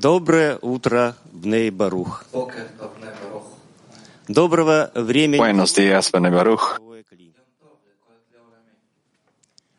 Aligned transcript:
Доброе 0.00 0.58
утро, 0.62 1.16
Бней 1.32 1.70
Барух. 1.70 2.24
Доброго 4.28 4.90
времени. 4.94 5.38
Buenos 5.38 5.74
días, 5.74 6.10
Bnei 6.12 6.32
Baruch. 6.32 6.80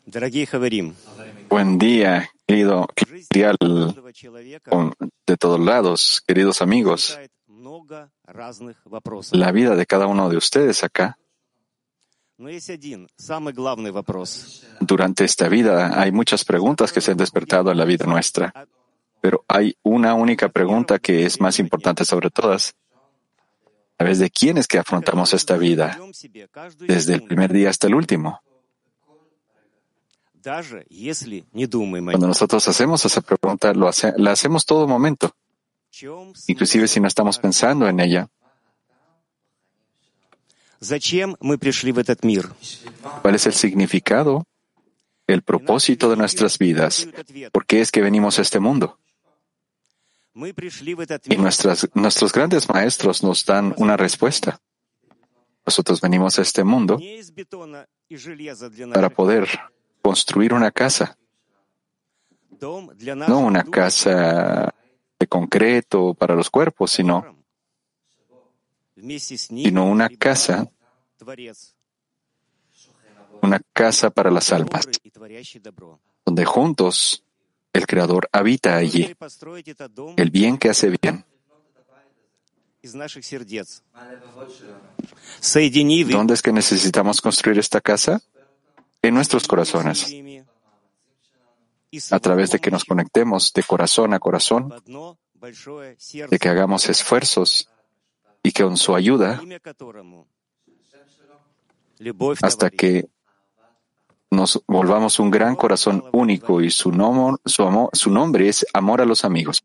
Дорогие 0.06 0.46
Хаварим, 0.46 0.94
Buen 1.50 1.78
día, 1.78 2.28
querido 2.46 2.86
cristial 2.94 3.56
каждого 3.58 4.12
человека 4.12 4.70
con- 4.70 4.94
de 5.26 5.36
todos 5.36 5.60
lados, 5.60 6.22
queridos 6.26 6.62
amigos. 6.62 7.10
возникает 7.10 7.30
много 7.46 8.10
разных 8.24 8.76
вопросов. 8.86 9.34
La 9.38 9.52
vida 9.52 9.76
de 9.76 9.84
cada 9.84 10.06
uno 10.06 10.30
de 10.30 10.38
ustedes 10.38 10.82
acá, 10.82 11.16
Но 12.38 12.48
есть 12.48 12.70
один, 12.70 13.08
самый 13.18 13.52
главный 13.52 13.90
вопрос. 13.90 14.62
durante 14.80 15.24
esta 15.24 15.48
vida, 15.48 16.00
hay 16.00 16.10
muchas 16.10 16.44
preguntas 16.44 16.90
que 16.92 17.02
se 17.02 17.10
han 17.10 17.18
despertado 17.18 17.70
en 17.70 17.76
la 17.76 17.84
vida 17.84 18.06
nuestra, 18.06 18.54
Pero 19.23 19.45
hay 19.47 19.77
una 19.83 20.15
única 20.15 20.49
pregunta 20.49 20.99
que 20.99 21.25
es 21.25 21.39
más 21.39 21.57
importante 21.57 22.03
sobre 22.03 22.29
todas. 22.29 22.75
¿A 23.93 23.99
través 23.99 24.19
de 24.19 24.29
quién 24.29 24.57
es 24.57 24.67
que 24.67 24.77
afrontamos 24.77 25.33
esta 25.33 25.55
vida? 25.55 25.97
Desde 26.79 27.13
el 27.13 27.23
primer 27.23 27.53
día 27.53 27.69
hasta 27.69 27.87
el 27.87 27.95
último. 27.95 28.41
Cuando 30.43 32.27
nosotros 32.27 32.67
hacemos 32.67 33.05
esa 33.05 33.21
pregunta, 33.21 33.73
la 33.73 34.31
hacemos 34.33 34.65
todo 34.65 34.89
momento, 34.89 35.33
inclusive 36.47 36.89
si 36.89 36.99
no 36.99 37.07
estamos 37.07 37.39
pensando 37.39 37.87
en 37.87 38.01
ella. 38.01 38.27
¿Cuál 43.21 43.35
es 43.35 43.45
el 43.45 43.53
significado, 43.53 44.45
el 45.27 45.43
propósito 45.43 46.09
de 46.09 46.17
nuestras 46.17 46.57
vidas? 46.57 47.07
¿Por 47.53 47.65
qué 47.65 47.79
es 47.79 47.89
que 47.89 48.01
venimos 48.01 48.37
a 48.37 48.41
este 48.41 48.59
mundo? 48.59 48.99
Y 50.35 51.37
nuestros 51.37 52.33
grandes 52.33 52.67
maestros 52.69 53.23
nos 53.23 53.45
dan 53.45 53.73
una 53.77 53.95
respuesta. 53.95 54.59
Nosotros 55.65 56.01
venimos 56.01 56.39
a 56.39 56.41
este 56.41 56.63
mundo 56.63 56.99
para 58.93 59.09
poder 59.09 59.47
construir 60.01 60.53
una 60.53 60.71
casa, 60.71 61.17
no 62.59 63.39
una 63.39 63.63
casa 63.63 64.73
de 65.19 65.27
concreto 65.27 66.13
para 66.13 66.35
los 66.35 66.49
cuerpos, 66.49 66.91
sino, 66.91 67.37
sino 68.95 69.85
una 69.85 70.09
casa, 70.09 70.69
una 73.41 73.61
casa 73.71 74.09
para 74.09 74.31
las 74.31 74.51
almas, 74.51 74.87
donde 76.25 76.45
juntos 76.45 77.23
el 77.73 77.87
Creador 77.87 78.29
habita 78.31 78.77
allí. 78.77 79.15
El 80.15 80.29
bien 80.29 80.57
que 80.57 80.69
hace 80.69 80.95
bien. 81.01 81.25
Pues, 82.81 82.93
¿Dónde 86.09 86.33
es 86.33 86.41
que 86.41 86.51
necesitamos 86.51 87.21
construir 87.21 87.57
esta 87.57 87.81
casa? 87.81 88.21
En 89.01 89.15
nuestros 89.15 89.47
corazones. 89.47 90.13
A 92.11 92.19
través 92.19 92.51
de 92.51 92.59
que 92.59 92.71
nos 92.71 92.85
conectemos 92.85 93.53
de 93.53 93.63
corazón 93.63 94.13
a 94.13 94.19
corazón, 94.19 94.73
de 94.83 96.39
que 96.39 96.49
hagamos 96.49 96.89
esfuerzos 96.89 97.69
y 98.41 98.51
que 98.51 98.63
con 98.63 98.77
su 98.77 98.95
ayuda, 98.95 99.41
hasta 102.41 102.69
que 102.69 103.09
nos 104.33 104.61
volvamos 104.67 105.19
un 105.19 105.31
gran 105.31 105.55
corazón 105.55 106.03
único 106.11 106.61
y 106.61 106.69
su, 106.69 106.91
nombre 106.91 108.49
es 108.49 108.65
amor 108.73 109.01
a 109.01 109.05
los 109.05 109.23
amigos. 109.23 109.63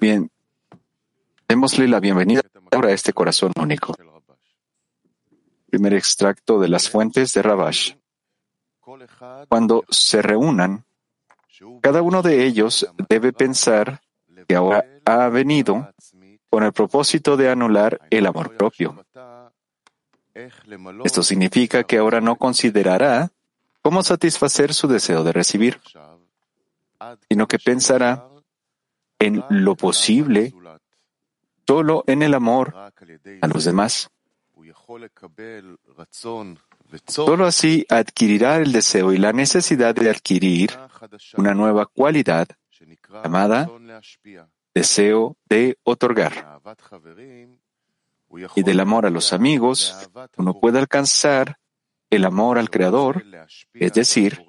Bien, 0.00 0.30
démosle 1.48 1.88
la 1.88 2.00
bienvenida 2.00 2.42
ahora 2.70 2.88
a 2.88 2.92
este 2.92 3.12
corazón 3.12 3.52
único. 3.60 3.94
Primer 5.70 5.94
extracto 5.94 6.58
de 6.58 6.68
las 6.68 6.88
fuentes 6.88 7.32
de 7.34 7.42
Rabash. 7.42 7.94
Cuando 9.48 9.84
se 9.90 10.22
reúnan, 10.22 10.84
cada 11.82 12.02
uno 12.02 12.22
de 12.22 12.46
ellos 12.46 12.88
debe 13.08 13.32
pensar 13.32 14.00
que 14.46 14.56
ahora 14.56 14.84
ha 15.04 15.28
venido 15.28 15.92
con 16.50 16.64
el 16.64 16.72
propósito 16.72 17.36
de 17.36 17.50
anular 17.50 18.00
el 18.10 18.26
amor 18.26 18.56
propio. 18.56 19.04
Esto 21.04 21.22
significa 21.22 21.84
que 21.84 21.98
ahora 21.98 22.20
no 22.20 22.36
considerará 22.36 23.30
cómo 23.82 24.02
satisfacer 24.02 24.72
su 24.72 24.86
deseo 24.86 25.24
de 25.24 25.32
recibir, 25.32 25.80
sino 27.28 27.46
que 27.48 27.58
pensará 27.58 28.28
en 29.18 29.44
lo 29.48 29.74
posible 29.74 30.54
solo 31.66 32.04
en 32.06 32.22
el 32.22 32.34
amor 32.34 32.74
a 32.76 33.46
los 33.46 33.64
demás. 33.64 34.10
Solo 37.06 37.46
así 37.46 37.84
adquirirá 37.88 38.56
el 38.56 38.72
deseo 38.72 39.12
y 39.12 39.18
la 39.18 39.32
necesidad 39.32 39.94
de 39.94 40.10
adquirir 40.10 40.70
una 41.36 41.54
nueva 41.54 41.86
cualidad 41.86 42.48
llamada 43.22 43.68
deseo 44.74 45.36
de 45.48 45.78
otorgar. 45.82 46.60
Y 48.54 48.62
del 48.62 48.80
amor 48.80 49.06
a 49.06 49.10
los 49.10 49.32
amigos, 49.32 50.10
uno 50.36 50.54
puede 50.60 50.78
alcanzar 50.78 51.58
el 52.10 52.24
amor 52.24 52.58
al 52.58 52.70
Creador, 52.70 53.24
es 53.74 53.92
decir, 53.92 54.44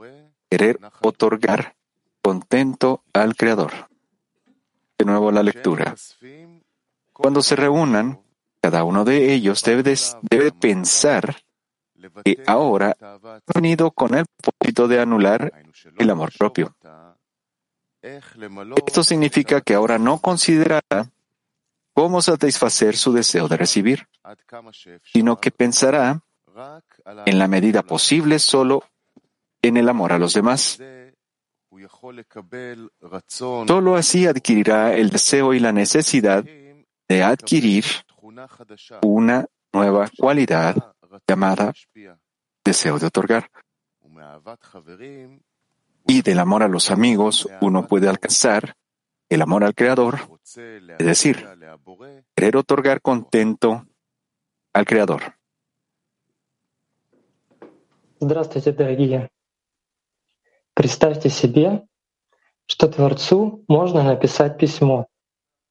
querer 0.49 0.79
otorgar 1.01 1.75
contento 2.21 3.03
al 3.13 3.35
Creador. 3.35 3.71
De 4.97 5.05
nuevo 5.05 5.31
la 5.31 5.43
lectura. 5.43 5.95
Cuando 7.13 7.41
se 7.41 7.55
reúnan, 7.55 8.21
cada 8.61 8.83
uno 8.83 9.05
de 9.05 9.33
ellos 9.33 9.63
debe, 9.63 10.51
pensar 10.51 11.37
que 12.23 12.43
ahora 12.45 12.95
ha 12.99 13.39
venido 13.53 13.91
con 13.91 14.15
el 14.15 14.25
propósito 14.41 14.87
de 14.87 14.99
anular 14.99 15.51
el 15.97 16.09
amor 16.09 16.31
propio. 16.37 16.75
Esto 18.01 19.03
significa 19.03 19.61
que 19.61 19.73
ahora 19.73 19.97
no 19.97 20.19
considerará 20.19 21.11
cómo 21.93 22.21
satisfacer 22.21 22.95
su 22.95 23.11
deseo 23.11 23.47
de 23.47 23.57
recibir, 23.57 24.07
sino 25.03 25.39
que 25.39 25.51
pensará 25.51 26.21
en 27.25 27.39
la 27.39 27.47
medida 27.47 27.83
posible 27.83 28.39
solo 28.39 28.83
en 29.61 29.77
el 29.77 29.89
amor 29.89 30.13
a 30.13 30.19
los 30.19 30.33
demás. 30.33 30.79
Solo 33.27 33.95
así 33.95 34.27
adquirirá 34.27 34.93
el 34.93 35.09
deseo 35.09 35.53
y 35.53 35.59
la 35.59 35.71
necesidad 35.71 36.43
de 36.43 37.23
adquirir 37.23 37.85
una 39.01 39.45
nueva 39.73 40.09
cualidad 40.17 40.95
llamada 41.27 41.73
deseo 42.63 42.99
de 42.99 43.07
otorgar 43.07 43.49
Y 46.08 46.22
del 46.22 46.38
amor 46.38 46.62
a 46.62 46.68
los 46.68 46.90
amigos 46.90 47.48
uno 47.60 47.86
puede 47.86 48.08
alcanzar 48.08 48.76
el 49.28 49.42
amor 49.42 49.64
al 49.64 49.74
Creador, 49.74 50.20
es 50.98 51.06
decir, 51.06 51.46
querer 52.36 52.56
otorgar 52.56 53.00
contento 53.00 53.86
al 54.72 54.84
Creador. 54.84 55.22
Здравствуйте, 58.20 58.72
дорогие. 58.72 59.30
Представьте 60.74 61.30
себе, 61.30 61.86
что 62.66 62.88
Творцу 62.88 63.64
можно 63.68 64.02
написать 64.02 64.58
письмо. 64.58 65.08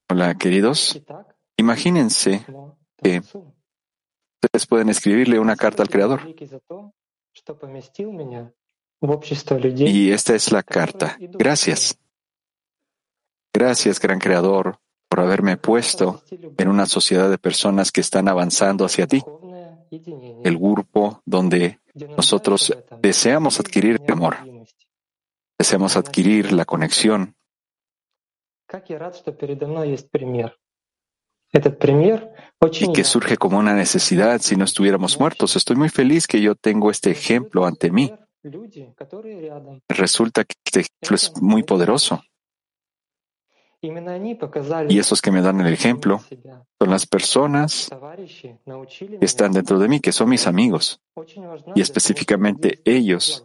Hola, 0.10 0.36
queridos. 0.36 0.95
Итак, 0.95 1.36
Imagínense, 1.57 2.39
письмо 2.39 2.77
que 3.01 3.21
Творцу. 3.21 3.56
ustedes 4.42 4.68
pueden 4.68 4.89
escribirle 4.89 5.39
una 5.39 5.56
carta 5.56 5.81
al 5.83 5.89
Creador. 5.89 6.21
Y 9.00 10.11
esta 10.11 10.35
es 10.35 10.50
la 10.50 10.62
carta. 10.62 11.17
Gracias. 11.21 11.99
Gracias, 13.53 14.00
gran 14.00 14.19
creador, 14.19 14.79
por 15.09 15.21
haberme 15.21 15.56
puesto 15.56 16.23
en 16.31 16.69
una 16.69 16.87
sociedad 16.87 17.31
de 17.31 17.39
personas 17.39 17.91
que 17.91 18.00
están 18.00 18.29
avanzando 18.29 18.85
hacia 18.85 19.06
ti, 19.06 19.23
el 20.45 20.59
grupo 20.59 21.23
donde 21.25 21.81
nosotros 22.17 22.77
deseamos 23.00 23.59
adquirir 23.59 24.00
el 24.05 24.12
amor, 24.12 24.37
deseamos 25.59 25.97
adquirir 25.97 26.53
la 26.53 26.65
conexión. 26.65 27.35
Y 32.81 32.93
que 32.93 33.05
surge 33.05 33.37
como 33.39 33.59
una 33.59 33.75
necesidad 33.75 34.41
si 34.41 34.56
no 34.56 34.65
estuviéramos 34.65 35.19
muertos. 35.19 35.56
Estoy 35.56 35.77
muy 35.77 35.89
feliz 35.89 36.27
que 36.27 36.43
yo 36.43 36.55
tengo 36.55 36.91
este 36.91 37.11
ejemplo 37.11 37.65
ante 37.65 37.91
mí. 37.91 38.12
Resulta 39.88 40.44
que 40.44 40.55
este 40.64 41.14
es 41.14 41.32
muy 41.40 41.62
poderoso. 41.62 42.23
Y 43.81 44.99
esos 44.99 45.23
que 45.23 45.31
me 45.31 45.40
dan 45.40 45.61
el 45.61 45.73
ejemplo 45.73 46.20
son 46.81 46.90
las 46.90 47.06
personas 47.06 47.88
que 49.20 49.25
están 49.25 49.52
dentro 49.52 49.79
de 49.79 49.88
mí, 49.88 50.00
que 50.00 50.11
son 50.11 50.29
mis 50.29 50.46
amigos. 50.49 51.00
Y 51.76 51.81
específicamente 51.81 52.81
ellos 52.85 53.44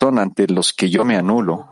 son 0.00 0.18
ante 0.18 0.46
los 0.46 0.72
que 0.72 0.88
yo 0.88 1.04
me 1.04 1.16
anulo. 1.16 1.68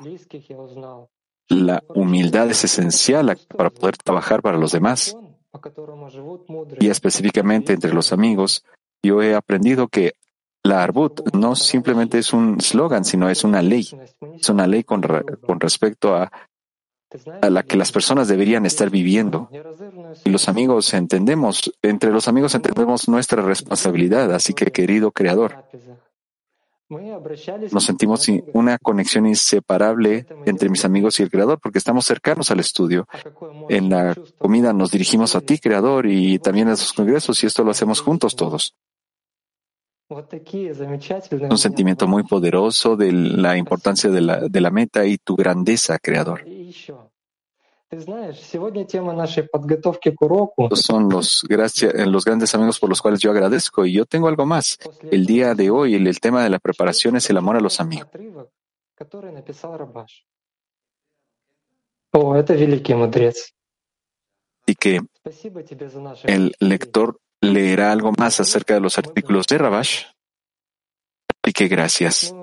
La 1.49 1.85
humildad 1.89 2.51
es 2.51 2.65
esencial 2.65 3.39
para 3.57 3.71
poder 3.71 3.97
trabajar 3.97 4.43
para 4.43 4.59
los 4.59 4.73
demás. 4.73 5.17
Y 6.81 6.89
específicamente 6.89 7.73
entre 7.75 7.93
los 7.93 8.13
amigos, 8.13 8.65
yo 9.05 9.23
he 9.23 9.35
aprendido 9.35 9.87
que 9.87 10.15
la 10.65 10.83
Arbut 10.83 11.35
no 11.35 11.55
simplemente 11.55 12.19
es 12.19 12.33
un 12.33 12.61
slogan, 12.61 13.05
sino 13.05 13.29
es 13.29 13.45
una 13.45 13.63
ley. 13.63 13.87
Es 14.41 14.49
una 14.49 14.67
ley 14.67 14.83
con, 14.83 15.03
respecto 15.03 16.17
a, 16.17 16.33
a 17.43 17.51
la 17.51 17.63
que 17.63 17.77
las 17.77 17.93
personas 17.93 18.29
deberían 18.29 18.65
estar 18.65 18.89
viviendo. 18.89 19.51
Y 20.25 20.31
los 20.31 20.49
amigos 20.49 20.95
entendemos, 20.95 21.71
entre 21.83 22.11
los 22.11 22.29
amigos 22.29 22.55
entendemos 22.55 23.09
nuestra 23.09 23.43
responsabilidad. 23.43 24.33
Así 24.35 24.55
que, 24.55 24.73
querido 24.73 25.13
Creador, 25.13 25.67
nos 26.89 27.85
sentimos 27.85 28.27
una 28.55 28.79
conexión 28.79 29.27
inseparable 29.27 30.27
entre 30.47 30.71
mis 30.71 30.87
amigos 30.87 31.21
y 31.21 31.25
el 31.25 31.31
Creador 31.31 31.61
porque 31.61 31.79
estamos 31.79 32.07
cercanos 32.07 32.51
al 32.51 32.61
estudio. 32.61 33.07
En 33.69 33.91
la 33.91 34.15
comida 34.39 34.73
nos 34.73 34.91
dirigimos 34.91 35.35
a 35.35 35.43
ti, 35.43 35.59
Creador, 35.59 36.07
y 36.07 36.39
también 36.39 36.69
a 36.69 36.73
esos 36.73 36.95
congresos, 36.95 37.43
y 37.43 37.47
esto 37.47 37.65
lo 37.65 37.71
hacemos 37.71 38.01
juntos 38.01 38.35
todos. 38.35 38.75
Un 40.09 41.59
sentimiento 41.59 42.07
muy 42.07 42.25
poderoso 42.25 42.97
de 42.97 43.13
la 43.13 43.57
importancia 43.57 44.11
de 44.11 44.21
la, 44.21 44.41
de 44.49 44.61
la 44.61 44.71
meta 44.71 45.07
y 45.07 45.19
tu 45.19 45.35
grandeza, 45.35 45.99
Creador. 45.99 46.45
Estos 50.59 50.81
son 50.81 51.09
los, 51.09 51.45
eh, 51.49 52.07
los 52.07 52.25
grandes 52.25 52.55
amigos 52.55 52.79
por 52.79 52.89
los 52.89 53.01
cuales 53.01 53.21
yo 53.21 53.31
agradezco. 53.31 53.87
Y 53.87 53.93
yo 53.93 54.05
tengo 54.05 54.29
algo 54.29 54.47
más. 54.47 54.79
El 55.11 55.27
día 55.27 55.55
de 55.55 55.71
hoy, 55.71 55.95
el, 55.95 56.21
tema 56.21 56.43
de 56.43 56.51
la 56.51 56.59
preparación 56.59 57.17
es 57.17 57.31
el 57.31 57.37
amor 57.37 57.57
a 57.57 57.61
los 57.61 57.81
amigos. 57.81 58.09
Y 64.67 64.75
que 64.75 65.01
el 66.27 66.55
lector 66.59 67.19
leerá 67.53 67.93
algo 67.93 68.13
más 68.19 68.41
acerca 68.41 68.75
de 68.75 68.81
los 68.81 68.99
artículos 68.99 69.47
de 69.47 69.59
Rabash. 69.59 70.05
Y 71.47 71.53
que 71.53 71.69
gracias. 71.69 72.35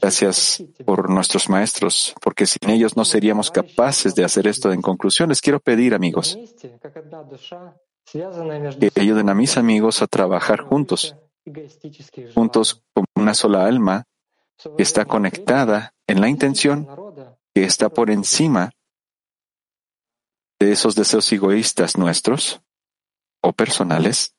Gracias 0.00 0.64
por 0.84 1.10
nuestros 1.10 1.48
maestros, 1.48 2.14
porque 2.22 2.46
sin 2.46 2.70
ellos 2.70 2.96
no 2.96 3.04
seríamos 3.04 3.50
capaces 3.50 4.14
de 4.14 4.24
hacer 4.24 4.46
esto. 4.46 4.72
En 4.72 4.82
conclusión, 4.82 5.28
les 5.28 5.40
quiero 5.40 5.60
pedir, 5.60 5.94
amigos, 5.94 6.38
que 8.12 9.00
ayuden 9.00 9.28
a 9.28 9.34
mis 9.34 9.56
amigos 9.56 10.02
a 10.02 10.06
trabajar 10.06 10.60
juntos, 10.62 11.16
juntos 12.34 12.82
como 12.92 13.06
una 13.14 13.34
sola 13.34 13.66
alma 13.66 14.04
que 14.76 14.82
está 14.82 15.04
conectada 15.04 15.92
en 16.06 16.20
la 16.20 16.28
intención 16.28 16.88
que 17.54 17.64
está 17.64 17.88
por 17.88 18.10
encima 18.10 18.70
de 20.58 20.72
esos 20.72 20.94
deseos 20.94 21.30
egoístas 21.32 21.98
nuestros 21.98 22.60
o 23.46 23.52
personales 23.52 24.34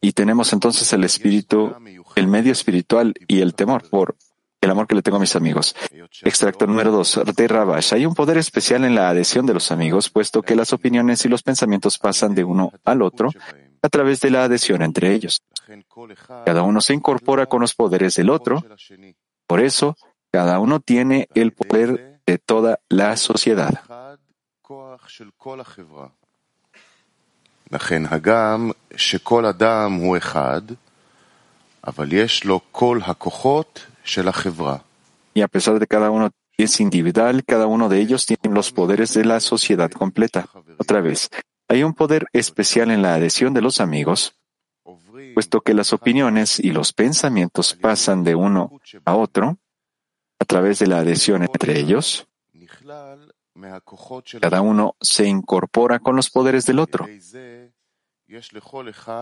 y 0.00 0.12
tenemos 0.12 0.52
entonces 0.52 0.92
el 0.92 1.04
espíritu, 1.04 1.74
el 2.14 2.26
medio 2.28 2.52
espiritual 2.52 3.14
y 3.26 3.40
el 3.40 3.54
temor 3.54 3.88
por 3.88 4.16
el 4.60 4.70
amor 4.70 4.86
que 4.86 4.94
le 4.94 5.02
tengo 5.02 5.18
a 5.18 5.20
mis 5.20 5.36
amigos. 5.36 5.74
Extracto 6.22 6.66
número 6.66 6.90
dos 6.90 7.20
de 7.36 7.48
Rabash. 7.48 7.94
Hay 7.94 8.06
un 8.06 8.14
poder 8.14 8.38
especial 8.38 8.84
en 8.84 8.94
la 8.94 9.08
adhesión 9.08 9.46
de 9.46 9.54
los 9.54 9.70
amigos, 9.70 10.10
puesto 10.10 10.42
que 10.42 10.56
las 10.56 10.72
opiniones 10.72 11.24
y 11.24 11.28
los 11.28 11.42
pensamientos 11.42 11.98
pasan 11.98 12.34
de 12.34 12.44
uno 12.44 12.72
al 12.84 13.02
otro 13.02 13.30
a 13.82 13.88
través 13.88 14.20
de 14.20 14.30
la 14.30 14.44
adhesión 14.44 14.82
entre 14.82 15.12
ellos. 15.12 15.42
Cada 16.44 16.62
uno 16.62 16.80
se 16.80 16.94
incorpora 16.94 17.46
con 17.46 17.60
los 17.60 17.74
poderes 17.74 18.14
del 18.16 18.30
otro. 18.30 18.64
Por 19.46 19.60
eso, 19.60 19.96
cada 20.30 20.58
uno 20.58 20.80
tiene 20.80 21.28
el 21.34 21.52
poder 21.52 22.20
de 22.26 22.38
toda 22.38 22.80
la 22.88 23.16
sociedad. 23.16 23.80
Y 35.34 35.42
a 35.42 35.48
pesar 35.48 35.78
de 35.78 35.86
cada 35.86 36.10
uno 36.10 36.30
es 36.56 36.80
individual, 36.80 37.44
cada 37.44 37.66
uno 37.66 37.88
de 37.88 38.00
ellos 38.00 38.24
tiene 38.26 38.54
los 38.54 38.72
poderes 38.72 39.14
de 39.14 39.24
la 39.24 39.40
sociedad 39.40 39.90
completa. 39.90 40.48
Otra 40.78 41.00
vez, 41.00 41.28
hay 41.68 41.82
un 41.82 41.94
poder 41.94 42.26
especial 42.32 42.90
en 42.90 43.02
la 43.02 43.14
adhesión 43.14 43.52
de 43.52 43.60
los 43.60 43.80
amigos, 43.80 44.34
puesto 45.34 45.60
que 45.60 45.74
las 45.74 45.92
opiniones 45.92 46.58
y 46.58 46.70
los 46.70 46.92
pensamientos 46.92 47.74
pasan 47.74 48.24
de 48.24 48.34
uno 48.34 48.80
a 49.04 49.14
otro 49.14 49.58
a 50.38 50.44
través 50.44 50.78
de 50.78 50.86
la 50.86 50.98
adhesión 50.98 51.42
entre 51.42 51.78
ellos. 51.78 52.26
Cada 54.40 54.60
uno 54.60 54.96
se 55.00 55.26
incorpora 55.26 55.98
con 55.98 56.16
los 56.16 56.30
poderes 56.30 56.66
del 56.66 56.78
otro. 56.78 57.06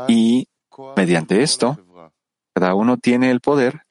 Y 0.07 0.47
mediante 0.95 1.41
esto, 1.41 1.77
cada 2.53 2.75
uno 2.75 2.97
tiene 2.97 3.31
el 3.31 3.41
poder 3.41 3.83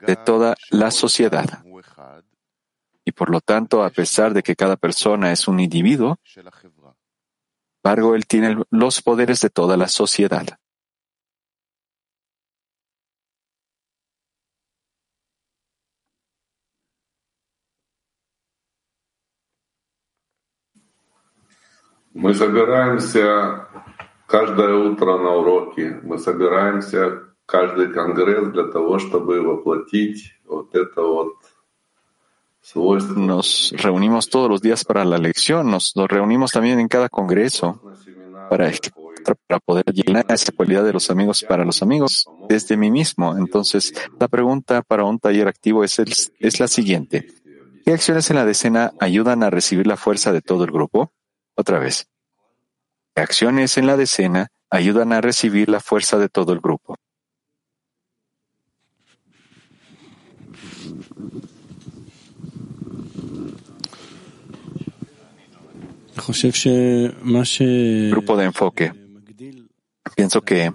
de 0.00 0.16
toda 0.16 0.54
la 0.70 0.90
sociedad. 0.90 1.64
Y 3.04 3.12
por 3.12 3.30
lo 3.30 3.40
tanto, 3.40 3.82
a 3.82 3.90
pesar 3.90 4.34
de 4.34 4.42
que 4.42 4.54
cada 4.54 4.76
persona 4.76 5.32
es 5.32 5.48
un 5.48 5.60
individuo, 5.60 6.18
embargo, 7.82 8.14
él 8.14 8.26
tiene 8.26 8.62
los 8.70 9.00
poderes 9.00 9.40
de 9.40 9.50
toda 9.50 9.76
la 9.76 9.88
sociedad. 9.88 10.46
Мы 22.14 22.34
собираемся 22.34 23.68
каждое 24.32 24.74
утро 24.74 25.18
на 25.18 25.34
уроки, 25.36 25.98
мы 26.02 26.18
собираемся 26.18 27.22
каждый 27.46 27.92
конгресс 27.92 28.48
для 28.52 28.64
того, 28.64 28.98
чтобы 28.98 29.40
воплотить 29.40 30.34
вот 30.46 30.74
это 30.74 31.02
вот 31.02 31.34
свойство. 32.60 33.14
Nos 33.14 33.72
reunimos 33.72 34.28
todos 34.28 34.50
los 34.50 34.60
días 34.60 34.84
para 34.84 35.04
la 35.04 35.18
lección, 35.18 35.70
nos, 35.70 35.96
nos 35.96 36.08
reunimos 36.08 36.52
también 36.52 36.78
en 36.78 36.88
cada 36.88 37.08
congreso 37.08 37.80
para, 38.50 38.70
para 39.46 39.60
poder 39.60 39.84
llenar 39.92 40.26
esa 40.28 40.52
cualidad 40.52 40.84
de 40.84 40.92
los 40.92 41.10
amigos 41.10 41.42
para 41.42 41.64
los 41.64 41.82
amigos 41.82 42.26
desde 42.48 42.76
mí 42.76 42.90
mismo. 42.90 43.36
Entonces, 43.36 43.94
la 44.20 44.28
pregunta 44.28 44.82
para 44.82 45.04
un 45.04 45.18
taller 45.18 45.48
activo 45.48 45.84
es, 45.84 45.98
el, 45.98 46.12
es 46.38 46.60
la 46.60 46.68
siguiente. 46.68 47.28
¿Qué 47.84 47.92
acciones 47.94 48.28
en 48.28 48.36
la 48.36 48.44
decena 48.44 48.92
ayudan 49.00 49.42
a 49.42 49.48
recibir 49.48 49.86
la 49.86 49.96
fuerza 49.96 50.32
de 50.32 50.42
todo 50.42 50.64
el 50.64 50.70
grupo? 50.70 51.12
Otra 51.56 51.78
vez. 51.78 52.06
Acciones 53.15 53.77
en 53.77 53.85
la 53.85 53.95
decena 53.95 54.47
ayudan 54.71 55.13
a 55.13 55.21
recibir 55.21 55.69
la 55.69 55.79
fuerza 55.79 56.17
de 56.17 56.29
todo 56.29 56.51
el 56.51 56.59
grupo. 56.59 56.95
Grupo 68.09 68.37
de 68.37 68.45
enfoque. 68.45 68.91
Pienso 70.15 70.41
que 70.41 70.71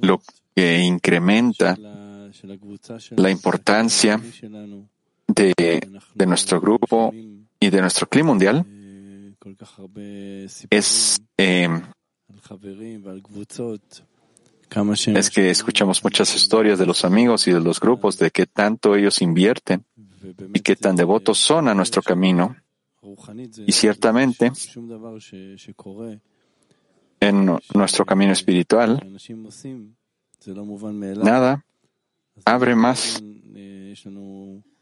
lo 0.00 0.22
que 0.54 0.78
incrementa 0.78 1.76
la 3.16 3.30
importancia 3.30 4.20
de, 5.26 5.52
de 6.14 6.26
nuestro 6.26 6.60
grupo 6.60 7.12
y 7.12 7.70
de 7.70 7.80
nuestro 7.80 8.08
clima 8.08 8.28
mundial 8.28 8.64
es, 10.70 11.20
eh, 11.38 11.68
es 15.06 15.30
que 15.30 15.50
escuchamos 15.50 16.04
muchas 16.04 16.34
historias 16.34 16.78
de 16.78 16.86
los 16.86 17.04
amigos 17.04 17.48
y 17.48 17.52
de 17.52 17.60
los 17.60 17.80
grupos 17.80 18.18
de 18.18 18.30
qué 18.30 18.46
tanto 18.46 18.94
ellos 18.94 19.20
invierten 19.20 19.84
y 20.54 20.60
qué 20.60 20.76
tan 20.76 20.94
devotos 20.94 21.38
son 21.38 21.68
a 21.68 21.74
nuestro 21.74 22.02
camino. 22.02 22.56
Y 23.66 23.72
ciertamente, 23.72 24.52
en 27.20 27.58
nuestro 27.74 28.04
camino 28.04 28.32
espiritual, 28.32 29.00
nada 31.22 31.64
abre 32.44 32.74
más 32.76 33.22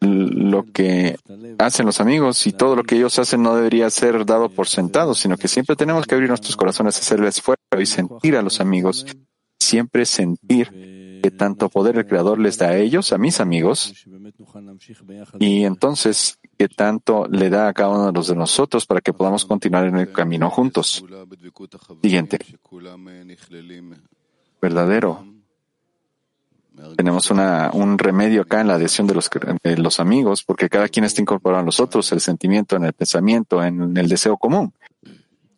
lo 0.01 0.65
que 0.65 1.17
hacen 1.59 1.87
los 1.87 2.01
amigos 2.01 2.47
y 2.47 2.53
todo 2.53 2.77
lo 2.77 2.85
que 2.85 2.97
ellos 2.97 3.19
hacen 3.19 3.43
no 3.43 3.57
debería 3.57 3.91
ser 3.91 4.25
dado 4.25 4.49
por 4.49 4.69
sentado, 4.69 5.15
sino 5.15 5.37
que 5.37 5.49
siempre 5.49 5.77
tenemos 5.77 6.07
que 6.07 6.15
abrir 6.15 6.29
nuestros 6.29 6.57
corazones, 6.57 6.99
hacer 6.99 7.19
el 7.19 7.27
esfuerzo 7.27 7.63
y 7.79 7.87
sentir 7.87 8.37
a 8.37 8.43
los 8.43 8.61
amigos, 8.61 9.07
siempre 9.59 10.07
sentir 10.07 11.21
que 11.23 11.31
tanto 11.33 11.69
poder 11.69 11.99
el 11.99 12.07
Creador 12.07 12.39
les 12.39 12.59
da 12.59 12.69
a 12.69 12.77
ellos, 12.77 13.13
a 13.13 13.19
mis 13.19 13.41
amigos, 13.41 14.07
y 15.41 15.65
entonces 15.65 16.39
que 16.57 16.69
tanto 16.69 17.27
le 17.29 17.51
da 17.51 17.69
a 17.69 17.73
cada 17.73 17.91
uno 17.91 18.07
de 18.07 18.13
los 18.13 18.29
de 18.29 18.37
nosotros 18.37 18.87
para 18.87 19.01
que 19.01 19.13
podamos 19.13 19.45
continuar 19.45 19.87
en 19.87 19.97
el 19.97 20.13
camino 20.13 20.49
juntos. 20.49 21.05
Siguiente. 22.03 22.39
Verdadero 24.61 25.38
Tenemos 26.97 27.31
un 27.31 27.99
remedio 27.99 28.43
acá 28.43 28.61
en 28.61 28.69
la 28.69 28.75
adhesión 28.75 29.07
de 29.07 29.15
los, 29.15 29.31
de 29.63 29.77
los 29.79 30.01
amigos, 30.01 30.43
porque 30.45 30.69
cada 30.69 30.89
quien 30.89 31.05
está 31.05 31.21
incorporado 31.21 31.63
a 31.63 31.65
nosotros, 31.65 32.11
el 32.13 32.21
sentimiento, 32.21 32.77
en 32.77 32.85
el 32.85 32.93
pensamiento, 32.93 33.63
en 33.63 33.97
el 33.97 34.09
deseo 34.09 34.37
común. 34.37 34.73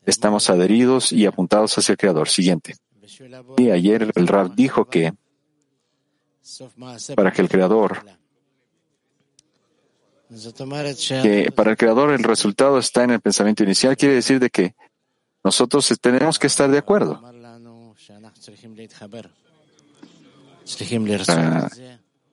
Estamos 0.05 0.51
adheridos 0.51 1.13
y 1.13 1.27
apuntados 1.27 1.77
hacia 1.77 1.93
el 1.93 1.99
Creador. 1.99 2.29
Siguiente. 2.29 2.77
Y 3.59 3.71
ayer 3.71 4.11
el 4.15 4.27
Rab 4.27 4.55
dijo 4.55 4.87
que 4.87 5.13
para 7.15 7.31
que 7.31 7.43
el 7.43 7.49
Creador 7.49 8.03
que 11.23 11.51
para 11.55 11.73
el 11.73 11.77
Creador 11.77 12.11
el 12.13 12.23
resultado 12.23 12.79
está 12.79 13.03
en 13.03 13.11
el 13.11 13.21
pensamiento 13.21 13.65
inicial, 13.65 13.97
quiere 13.97 14.15
decir 14.15 14.39
de 14.39 14.49
que 14.49 14.75
nosotros 15.43 15.93
tenemos 16.01 16.39
que 16.39 16.47
estar 16.47 16.71
de 16.71 16.79
acuerdo. 16.79 17.21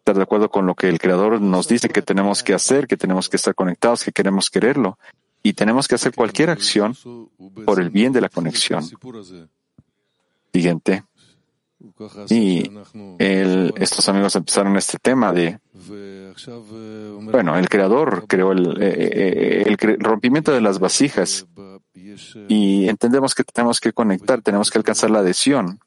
Estar 0.08 0.16
de 0.16 0.24
acuerdo 0.24 0.50
con 0.50 0.66
lo 0.66 0.76
que 0.76 0.88
el 0.88 1.00
Creador 1.00 1.42
nos 1.42 1.68
dice 1.68 1.90
que 1.90 2.02
tenemos 2.02 2.44
que 2.44 2.54
hacer, 2.54 2.88
que 2.88 2.98
tenemos 2.98 3.30
que 3.30 3.38
estar 3.38 3.54
conectados, 3.56 4.04
que 4.04 4.12
queremos 4.12 4.50
quererlo. 4.50 4.98
Y 5.44 5.54
tenemos 5.54 5.88
que 5.88 5.96
hacer 5.96 6.14
cualquier 6.14 6.50
acción 6.50 6.96
por 7.66 7.80
el 7.80 7.90
bien 7.90 8.12
de 8.12 8.22
la 8.22 8.30
conexión. 8.30 8.84
Siguiente. 10.54 11.04
Y 12.30 12.72
estos 13.20 14.10
amigos 14.10 14.36
empezaron 14.36 14.76
este 14.78 14.98
tema 14.98 15.32
de, 15.32 15.60
bueno, 17.22 17.58
el 17.58 17.70
creador 17.70 18.26
creó 18.28 18.52
el, 18.52 18.82
eh, 18.82 19.64
eh, 19.64 19.64
el, 19.68 19.78
rompimiento 20.00 20.52
de 20.52 20.62
las 20.62 20.80
vasijas 20.80 21.46
y 22.48 22.90
entendemos 22.90 23.36
que 23.36 23.44
tenemos 23.44 23.80
que 23.80 23.94
conectar, 23.94 24.42
tenemos 24.42 24.72
que 24.72 24.80
alcanzar 24.80 25.12
la 25.12 25.20
adhesión. 25.20 25.80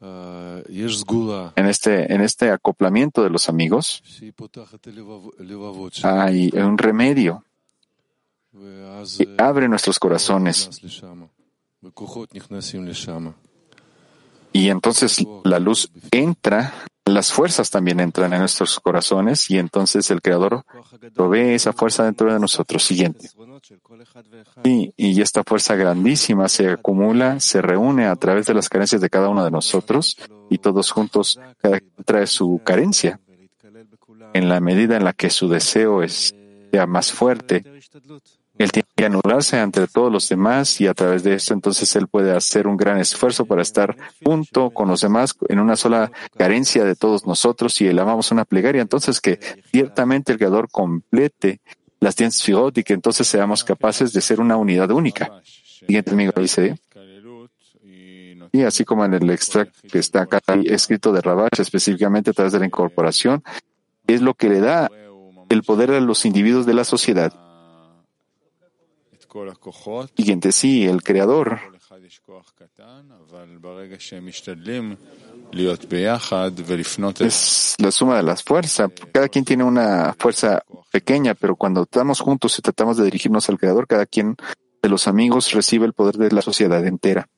En 0.00 1.66
este, 1.66 2.12
en 2.12 2.22
este 2.22 2.50
acoplamiento 2.50 3.22
de 3.22 3.28
los 3.30 3.48
amigos 3.48 4.02
hay 6.02 6.50
un 6.54 6.78
remedio. 6.78 7.44
Que 9.18 9.34
abre 9.38 9.68
nuestros 9.68 9.98
corazones. 9.98 10.70
Y 14.52 14.68
entonces 14.68 15.24
la 15.44 15.58
luz 15.58 15.92
entra, 16.10 16.74
las 17.14 17.32
fuerzas 17.32 17.70
también 17.70 18.00
entran 18.00 18.32
en 18.32 18.40
nuestros 18.40 18.80
corazones 18.80 19.50
y 19.50 19.58
entonces 19.58 20.10
el 20.10 20.20
Creador 20.20 20.64
provee 21.14 21.54
esa 21.54 21.72
fuerza 21.72 22.04
dentro 22.04 22.32
de 22.32 22.38
nosotros. 22.38 22.82
Siguiente. 22.84 23.28
Y, 24.64 24.92
y 24.96 25.20
esta 25.20 25.42
fuerza 25.44 25.76
grandísima 25.76 26.48
se 26.48 26.70
acumula, 26.70 27.40
se 27.40 27.62
reúne 27.62 28.06
a 28.06 28.16
través 28.16 28.46
de 28.46 28.54
las 28.54 28.68
carencias 28.68 29.00
de 29.00 29.10
cada 29.10 29.28
uno 29.28 29.44
de 29.44 29.50
nosotros 29.50 30.16
y 30.48 30.58
todos 30.58 30.90
juntos 30.90 31.38
trae 32.04 32.26
su 32.26 32.60
carencia. 32.64 33.20
En 34.32 34.48
la 34.48 34.60
medida 34.60 34.96
en 34.96 35.04
la 35.04 35.12
que 35.12 35.30
su 35.30 35.48
deseo 35.48 36.02
es, 36.02 36.34
sea 36.70 36.86
más 36.86 37.12
fuerte, 37.12 37.64
él 38.60 38.70
tiene 38.72 38.88
que 38.94 39.06
anularse 39.06 39.58
ante 39.58 39.86
todos 39.86 40.12
los 40.12 40.28
demás 40.28 40.82
y 40.82 40.86
a 40.86 40.92
través 40.92 41.22
de 41.22 41.32
esto 41.32 41.54
entonces 41.54 41.96
él 41.96 42.08
puede 42.08 42.36
hacer 42.36 42.66
un 42.66 42.76
gran 42.76 42.98
esfuerzo 42.98 43.46
para 43.46 43.62
estar 43.62 43.96
junto 44.22 44.68
con 44.68 44.86
los 44.88 45.00
demás 45.00 45.34
en 45.48 45.60
una 45.60 45.76
sola 45.76 46.12
carencia 46.36 46.84
de 46.84 46.94
todos 46.94 47.26
nosotros 47.26 47.80
y 47.80 47.86
elevamos 47.86 48.30
una 48.32 48.44
plegaria. 48.44 48.82
Entonces 48.82 49.22
que 49.22 49.40
ciertamente 49.72 50.32
el 50.32 50.38
Creador 50.38 50.68
complete 50.70 51.62
las 52.00 52.16
figot 52.16 52.76
y 52.76 52.84
que 52.84 52.92
entonces 52.92 53.26
seamos 53.26 53.64
capaces 53.64 54.12
de 54.12 54.20
ser 54.20 54.40
una 54.40 54.58
unidad 54.58 54.90
única. 54.90 55.40
Siguiente 55.42 56.10
amigo 56.10 56.32
dice. 56.36 56.78
Y 58.52 58.60
así 58.62 58.84
como 58.84 59.06
en 59.06 59.14
el 59.14 59.30
extracto 59.30 59.88
que 59.90 60.00
está 60.00 60.22
acá 60.22 60.42
escrito 60.66 61.12
de 61.12 61.22
Rabash, 61.22 61.60
específicamente 61.60 62.30
a 62.30 62.32
través 62.34 62.52
de 62.52 62.58
la 62.58 62.66
incorporación, 62.66 63.42
es 64.06 64.20
lo 64.20 64.34
que 64.34 64.50
le 64.50 64.60
da 64.60 64.90
el 65.48 65.62
poder 65.62 65.92
a 65.92 66.00
los 66.00 66.26
individuos 66.26 66.66
de 66.66 66.74
la 66.74 66.84
sociedad. 66.84 67.32
Siguiente, 70.16 70.52
sí, 70.52 70.84
el 70.84 71.02
creador 71.02 71.60
es 77.24 77.76
la 77.78 77.90
suma 77.90 78.16
de 78.16 78.22
las 78.22 78.42
fuerzas. 78.42 78.90
Cada 79.12 79.28
quien 79.28 79.44
tiene 79.44 79.64
una 79.64 80.14
fuerza 80.18 80.62
pequeña, 80.90 81.34
pero 81.34 81.56
cuando 81.56 81.82
estamos 81.82 82.20
juntos 82.20 82.58
y 82.58 82.62
tratamos 82.62 82.96
de 82.96 83.04
dirigirnos 83.04 83.48
al 83.48 83.58
creador, 83.58 83.86
cada 83.86 84.06
quien 84.06 84.36
de 84.82 84.88
los 84.88 85.06
amigos 85.06 85.52
recibe 85.52 85.86
el 85.86 85.92
poder 85.92 86.16
de 86.16 86.30
la 86.30 86.42
sociedad 86.42 86.84
entera. 86.86 87.28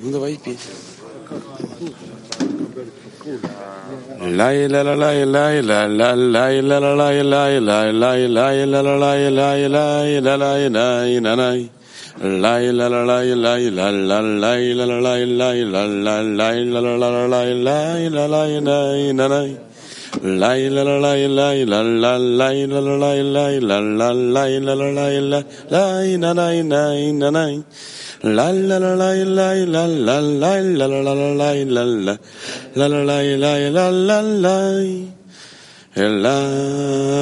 Ну 0.00 0.12
давай 0.12 0.38
петь. 0.44 0.58
Лайла 4.20 4.82
лайла 4.82 5.24
лайла 5.26 5.86
лайла 5.86 6.20
лайла 6.36 6.78
лайла 6.94 7.22
лайла 7.92 8.32
лайла 8.38 8.82
лайла 8.82 9.56
лайла 10.36 10.58
Lay 19.28 19.67
la 20.22 20.56
la 20.56 20.98
lay 20.98 21.28
lay 21.28 21.64
la 21.64 21.82
la 21.82 22.18
lay 22.18 22.66
la 22.66 22.80
la 22.80 22.96
lay 22.96 23.22
lay 23.22 23.60
la 23.60 23.80
la 23.80 24.12
lay 24.12 24.60
la 24.60 24.74
la 24.74 24.88
la 24.88 25.20
lay 25.20 25.20
lay 25.20 25.42
la 25.68 26.32
lay 26.34 26.62
lay 26.62 27.12
na 27.12 27.30
nay 27.30 27.62
Lay 28.22 28.62
la 28.62 28.78
la 28.78 28.94
lay 28.96 29.24
lay 29.24 29.66
la 29.66 29.86
la 29.86 30.20
lay 30.20 30.62
la 30.76 30.86
la 30.86 31.14
lay 31.14 31.64
lay 31.64 31.84
la 31.94 32.16
la 32.74 32.88
lay 32.88 33.36
la 33.36 33.90
la 33.90 34.22
lay 34.22 35.08
la 36.16 36.36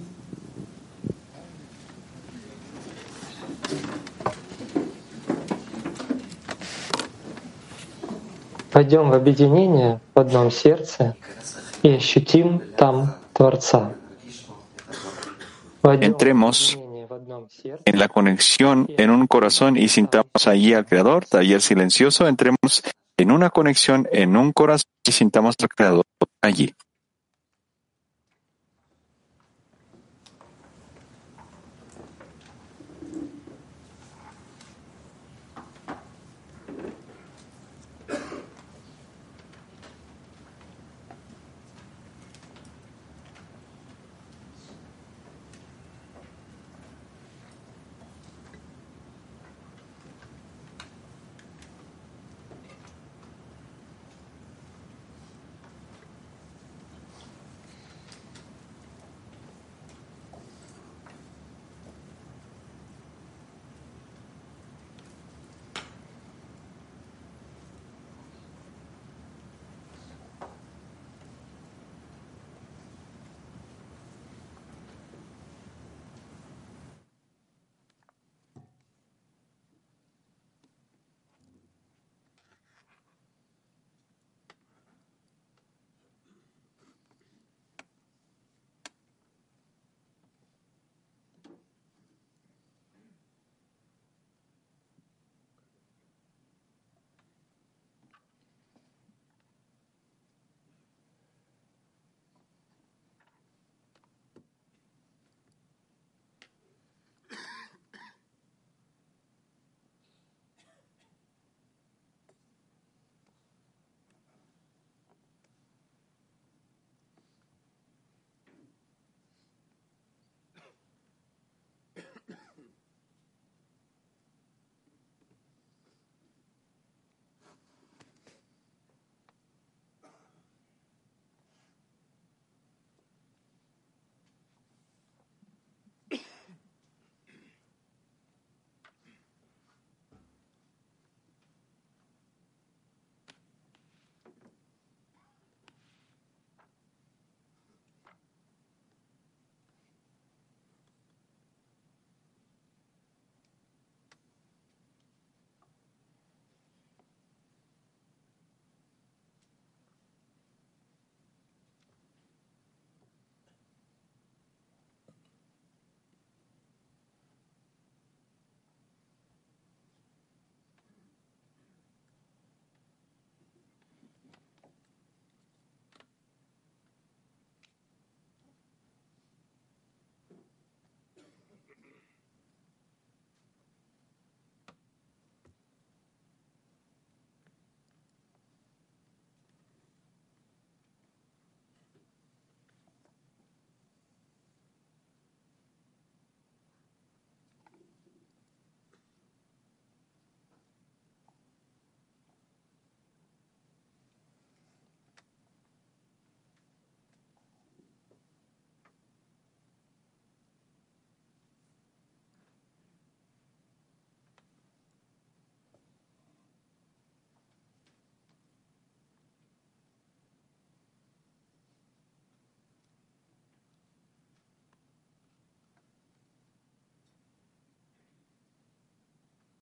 Пойдем 8.72 9.10
в 9.10 9.14
объединение 9.14 10.00
в 10.14 10.20
одном 10.20 10.50
сердце 10.50 11.16
и 11.82 11.90
ощутим 11.90 12.60
там 12.76 13.14
Творца. 13.32 13.94
Entremos 15.82 16.76
en 17.84 17.98
la 17.98 18.08
conexión 18.08 18.86
en 18.88 19.10
un 19.10 19.26
corazón 19.26 19.76
y 19.76 19.88
sintamos 19.88 20.46
allí 20.46 20.74
al 20.74 20.84
Creador, 20.84 21.26
taller 21.26 21.62
silencioso, 21.62 22.26
entremos 22.26 22.82
en 23.16 23.30
una 23.30 23.50
conexión 23.50 24.08
en 24.10 24.36
un 24.36 24.52
corazón 24.52 24.90
y 25.06 25.12
sintamos 25.12 25.54
al 25.60 25.68
Creador 25.68 26.04
allí. 26.42 26.74